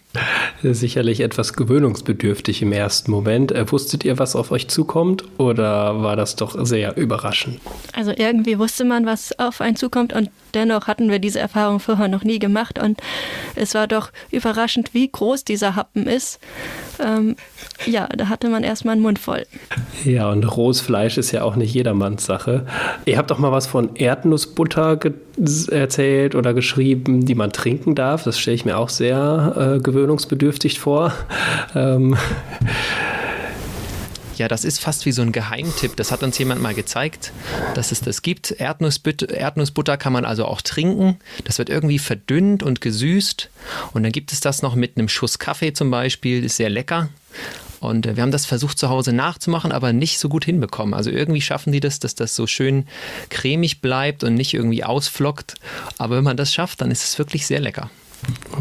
[0.62, 3.52] Sicherlich etwas gewöhnungsbedürftig im ersten Moment.
[3.52, 7.60] Äh, wusstet ihr, was auf euch zukommt oder war das doch sehr überraschend?
[7.92, 12.08] Also irgendwie wusste man, was auf einen zukommt und dennoch hatten wir diese Erfahrung vorher
[12.08, 13.00] noch nie gemacht und
[13.56, 16.38] es war doch überraschend, wie groß dieser Happen ist.
[17.00, 17.36] Ähm,
[17.86, 19.44] ja, da hatte man erstmal einen Mund voll.
[20.04, 22.66] Ja, und rohes Fleisch ist ja auch nicht jedermanns Sache.
[23.04, 24.98] Ihr habt doch mal was von Erdnussbutter
[25.70, 28.22] erzählt oder geschrieben, die man trinken darf.
[28.22, 31.12] Das stelle ich mir auch sehr äh, gewöhnungsbedürftig vor.
[31.74, 32.16] Ähm,
[34.36, 35.94] Ja, das ist fast wie so ein Geheimtipp.
[35.94, 37.30] Das hat uns jemand mal gezeigt,
[37.76, 38.50] dass es das gibt.
[38.50, 41.20] Erdnussbutter, Erdnussbutter kann man also auch trinken.
[41.44, 43.48] Das wird irgendwie verdünnt und gesüßt.
[43.92, 46.42] Und dann gibt es das noch mit einem Schuss Kaffee zum Beispiel.
[46.42, 47.10] Ist sehr lecker.
[47.78, 50.94] Und äh, wir haben das versucht zu Hause nachzumachen, aber nicht so gut hinbekommen.
[50.94, 52.88] Also irgendwie schaffen die das, dass das so schön
[53.30, 55.54] cremig bleibt und nicht irgendwie ausflockt.
[55.96, 57.88] Aber wenn man das schafft, dann ist es wirklich sehr lecker.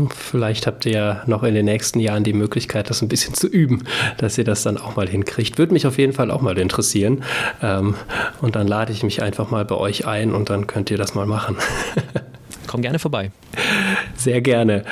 [0.09, 3.47] Vielleicht habt ihr ja noch in den nächsten Jahren die Möglichkeit, das ein bisschen zu
[3.47, 3.83] üben,
[4.17, 5.57] dass ihr das dann auch mal hinkriegt.
[5.57, 7.23] Würde mich auf jeden Fall auch mal interessieren.
[7.61, 7.95] Ähm,
[8.41, 11.15] und dann lade ich mich einfach mal bei euch ein und dann könnt ihr das
[11.15, 11.57] mal machen.
[12.67, 13.31] Komm gerne vorbei.
[14.15, 14.83] Sehr gerne.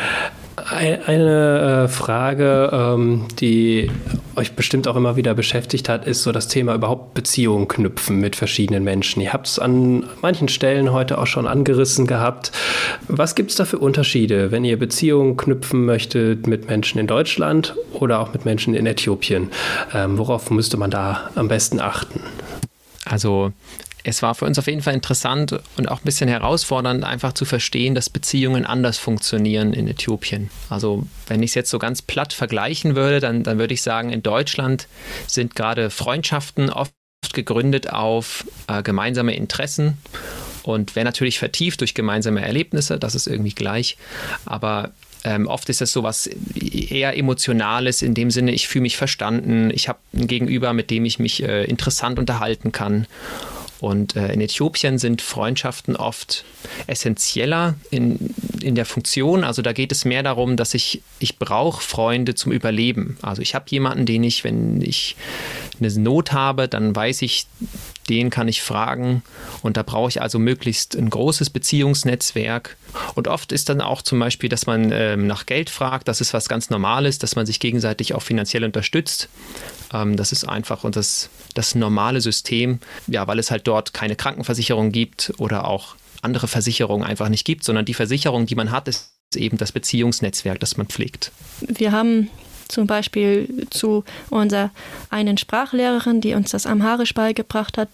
[0.55, 3.89] Eine äh, Frage, ähm, die
[4.35, 8.35] euch bestimmt auch immer wieder beschäftigt hat, ist so das Thema überhaupt Beziehungen knüpfen mit
[8.35, 9.21] verschiedenen Menschen.
[9.21, 12.51] Ihr habt es an manchen Stellen heute auch schon angerissen gehabt.
[13.07, 17.75] Was gibt es da für Unterschiede, wenn ihr Beziehungen knüpfen möchtet mit Menschen in Deutschland
[17.93, 19.49] oder auch mit Menschen in Äthiopien?
[19.93, 22.21] Ähm, worauf müsste man da am besten achten?
[23.05, 23.51] Also
[24.03, 27.45] es war für uns auf jeden Fall interessant und auch ein bisschen herausfordernd, einfach zu
[27.45, 30.49] verstehen, dass Beziehungen anders funktionieren in Äthiopien.
[30.69, 34.11] Also wenn ich es jetzt so ganz platt vergleichen würde, dann, dann würde ich sagen,
[34.11, 34.87] in Deutschland
[35.27, 36.93] sind gerade Freundschaften oft
[37.33, 39.97] gegründet auf äh, gemeinsame Interessen
[40.63, 43.97] und wäre natürlich vertieft durch gemeinsame Erlebnisse, das ist irgendwie gleich.
[44.45, 44.91] Aber
[45.23, 49.71] ähm, oft ist es so was eher Emotionales, in dem Sinne, ich fühle mich verstanden,
[49.71, 53.05] ich habe ein Gegenüber, mit dem ich mich äh, interessant unterhalten kann.
[53.81, 56.45] Und äh, in Äthiopien sind Freundschaften oft
[56.85, 59.43] essentieller in, in der Funktion.
[59.43, 63.17] Also da geht es mehr darum, dass ich, ich brauche Freunde zum Überleben.
[63.23, 65.15] Also ich habe jemanden, den ich, wenn ich
[65.79, 67.47] eine Not habe, dann weiß ich,
[68.11, 69.23] den kann ich fragen.
[69.63, 72.75] Und da brauche ich also möglichst ein großes Beziehungsnetzwerk.
[73.15, 76.09] Und oft ist dann auch zum Beispiel, dass man ähm, nach Geld fragt.
[76.09, 79.29] Das ist was ganz Normales, dass man sich gegenseitig auch finanziell unterstützt.
[79.93, 84.17] Ähm, das ist einfach und das, das normale System, ja, weil es halt dort keine
[84.17, 88.89] Krankenversicherung gibt oder auch andere Versicherungen einfach nicht gibt, sondern die Versicherung, die man hat,
[88.89, 91.31] ist eben das Beziehungsnetzwerk, das man pflegt.
[91.61, 92.29] Wir haben
[92.71, 94.71] zum Beispiel zu unserer
[95.09, 97.89] einen Sprachlehrerin, die uns das Amharisch beigebracht hat,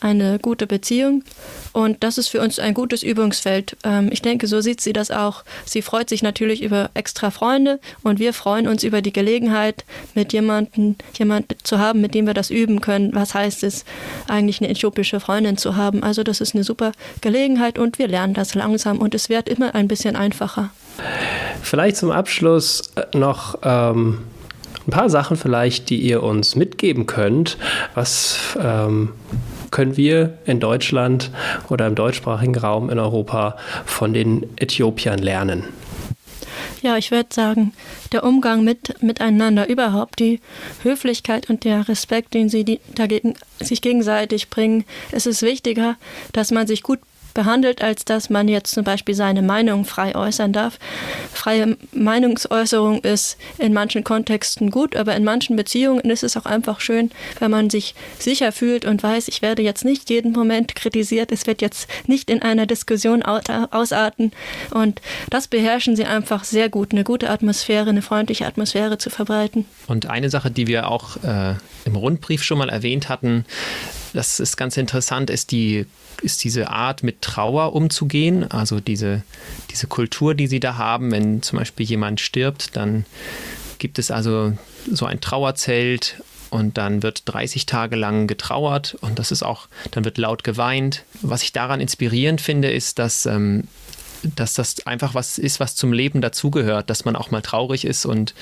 [0.00, 1.24] eine gute Beziehung.
[1.72, 3.76] Und das ist für uns ein gutes Übungsfeld.
[3.82, 5.42] Ähm, ich denke, so sieht sie das auch.
[5.64, 10.32] Sie freut sich natürlich über extra Freunde und wir freuen uns über die Gelegenheit, mit
[10.32, 13.14] jemandem jemand zu haben, mit dem wir das üben können.
[13.14, 13.84] Was heißt es,
[14.28, 16.02] eigentlich eine äthiopische Freundin zu haben?
[16.02, 19.74] Also das ist eine super Gelegenheit und wir lernen das langsam und es wird immer
[19.74, 20.70] ein bisschen einfacher.
[21.62, 24.18] Vielleicht zum Abschluss äh, noch ähm,
[24.86, 27.56] ein paar Sachen vielleicht, die ihr uns mitgeben könnt.
[27.94, 29.12] Was ähm,
[29.70, 31.30] können wir in Deutschland
[31.68, 35.64] oder im deutschsprachigen Raum in Europa von den Äthiopiern lernen?
[36.82, 37.72] Ja, ich würde sagen,
[38.10, 40.40] der Umgang mit, miteinander überhaupt, die
[40.82, 44.84] Höflichkeit und der Respekt, den sie die, dagegen, sich gegenseitig bringen.
[45.12, 45.96] Es ist wichtiger,
[46.32, 46.98] dass man sich gut
[47.32, 50.78] behandelt, als dass man jetzt zum Beispiel seine Meinung frei äußern darf.
[51.32, 56.80] Freie Meinungsäußerung ist in manchen Kontexten gut, aber in manchen Beziehungen ist es auch einfach
[56.80, 61.32] schön, wenn man sich sicher fühlt und weiß, ich werde jetzt nicht jeden Moment kritisiert,
[61.32, 64.32] es wird jetzt nicht in einer Diskussion ausarten.
[64.70, 69.66] Und das beherrschen sie einfach sehr gut, eine gute Atmosphäre, eine freundliche Atmosphäre zu verbreiten.
[69.86, 73.44] Und eine Sache, die wir auch äh, im Rundbrief schon mal erwähnt hatten,
[74.12, 75.86] das ist ganz interessant, ist, die,
[76.22, 78.50] ist diese Art, mit Trauer umzugehen.
[78.50, 79.22] Also diese,
[79.70, 83.04] diese Kultur, die sie da haben, wenn zum Beispiel jemand stirbt, dann
[83.78, 84.56] gibt es also
[84.90, 90.04] so ein Trauerzelt und dann wird 30 Tage lang getrauert und das ist auch, dann
[90.04, 91.04] wird laut geweint.
[91.22, 93.64] Was ich daran inspirierend finde, ist, dass ähm,
[94.36, 98.06] dass das einfach was ist, was zum Leben dazugehört, dass man auch mal traurig ist.
[98.06, 98.34] Und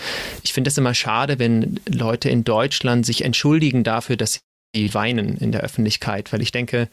[0.42, 4.40] ich finde es immer schade, wenn Leute in Deutschland sich entschuldigen dafür, dass
[4.74, 6.88] die weinen in der Öffentlichkeit, weil ich denke,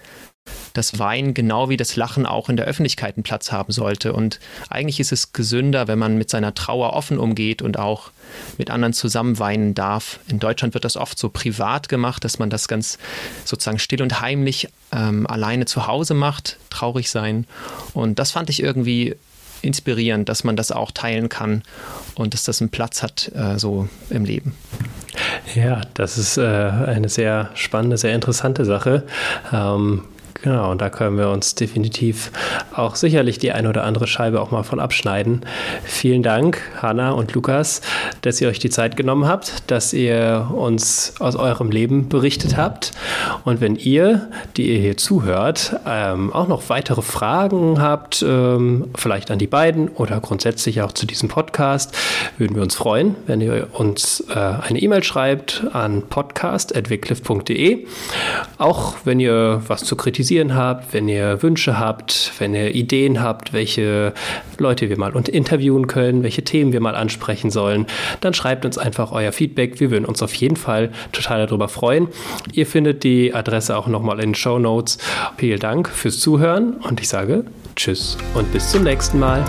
[0.74, 4.14] dass Weinen genau wie das Lachen auch in der Öffentlichkeit einen Platz haben sollte.
[4.14, 8.12] Und eigentlich ist es gesünder, wenn man mit seiner Trauer offen umgeht und auch
[8.58, 10.20] mit anderen zusammen weinen darf.
[10.28, 12.98] In Deutschland wird das oft so privat gemacht, dass man das ganz
[13.46, 17.46] sozusagen still und heimlich ähm, alleine zu Hause macht, traurig sein.
[17.94, 19.16] Und das fand ich irgendwie
[19.62, 21.64] inspirierend, dass man das auch teilen kann
[22.16, 24.56] und dass das einen Platz hat äh, so im Leben.
[25.56, 29.04] Ja, das ist äh, eine sehr spannende, sehr interessante Sache.
[29.52, 30.04] Ähm,
[30.48, 32.32] Genau, und da können wir uns definitiv
[32.74, 35.42] auch sicherlich die eine oder andere Scheibe auch mal von abschneiden.
[35.84, 37.82] Vielen Dank, Hanna und Lukas,
[38.22, 42.94] dass ihr euch die Zeit genommen habt, dass ihr uns aus eurem Leben berichtet habt.
[43.44, 49.32] Und wenn ihr, die ihr hier zuhört, ähm, auch noch weitere Fragen habt, ähm, vielleicht
[49.32, 51.94] an die beiden oder grundsätzlich auch zu diesem Podcast,
[52.38, 57.86] würden wir uns freuen, wenn ihr uns äh, eine E-Mail schreibt an podcast.wickliff.de.
[58.58, 63.54] Auch wenn ihr was zu kritisieren habt, wenn ihr Wünsche habt, wenn ihr Ideen habt,
[63.54, 64.14] welche
[64.58, 67.86] Leute wir mal interviewen können, welche Themen wir mal ansprechen sollen,
[68.22, 69.80] dann schreibt uns einfach euer Feedback.
[69.80, 72.08] Wir würden uns auf jeden Fall total darüber freuen.
[72.54, 74.98] Ihr findet die Adresse auch nochmal in den Show Notes.
[75.38, 77.46] Vielen Dank fürs Zuhören und ich sage
[77.76, 79.44] Tschüss und bis zum nächsten Mal.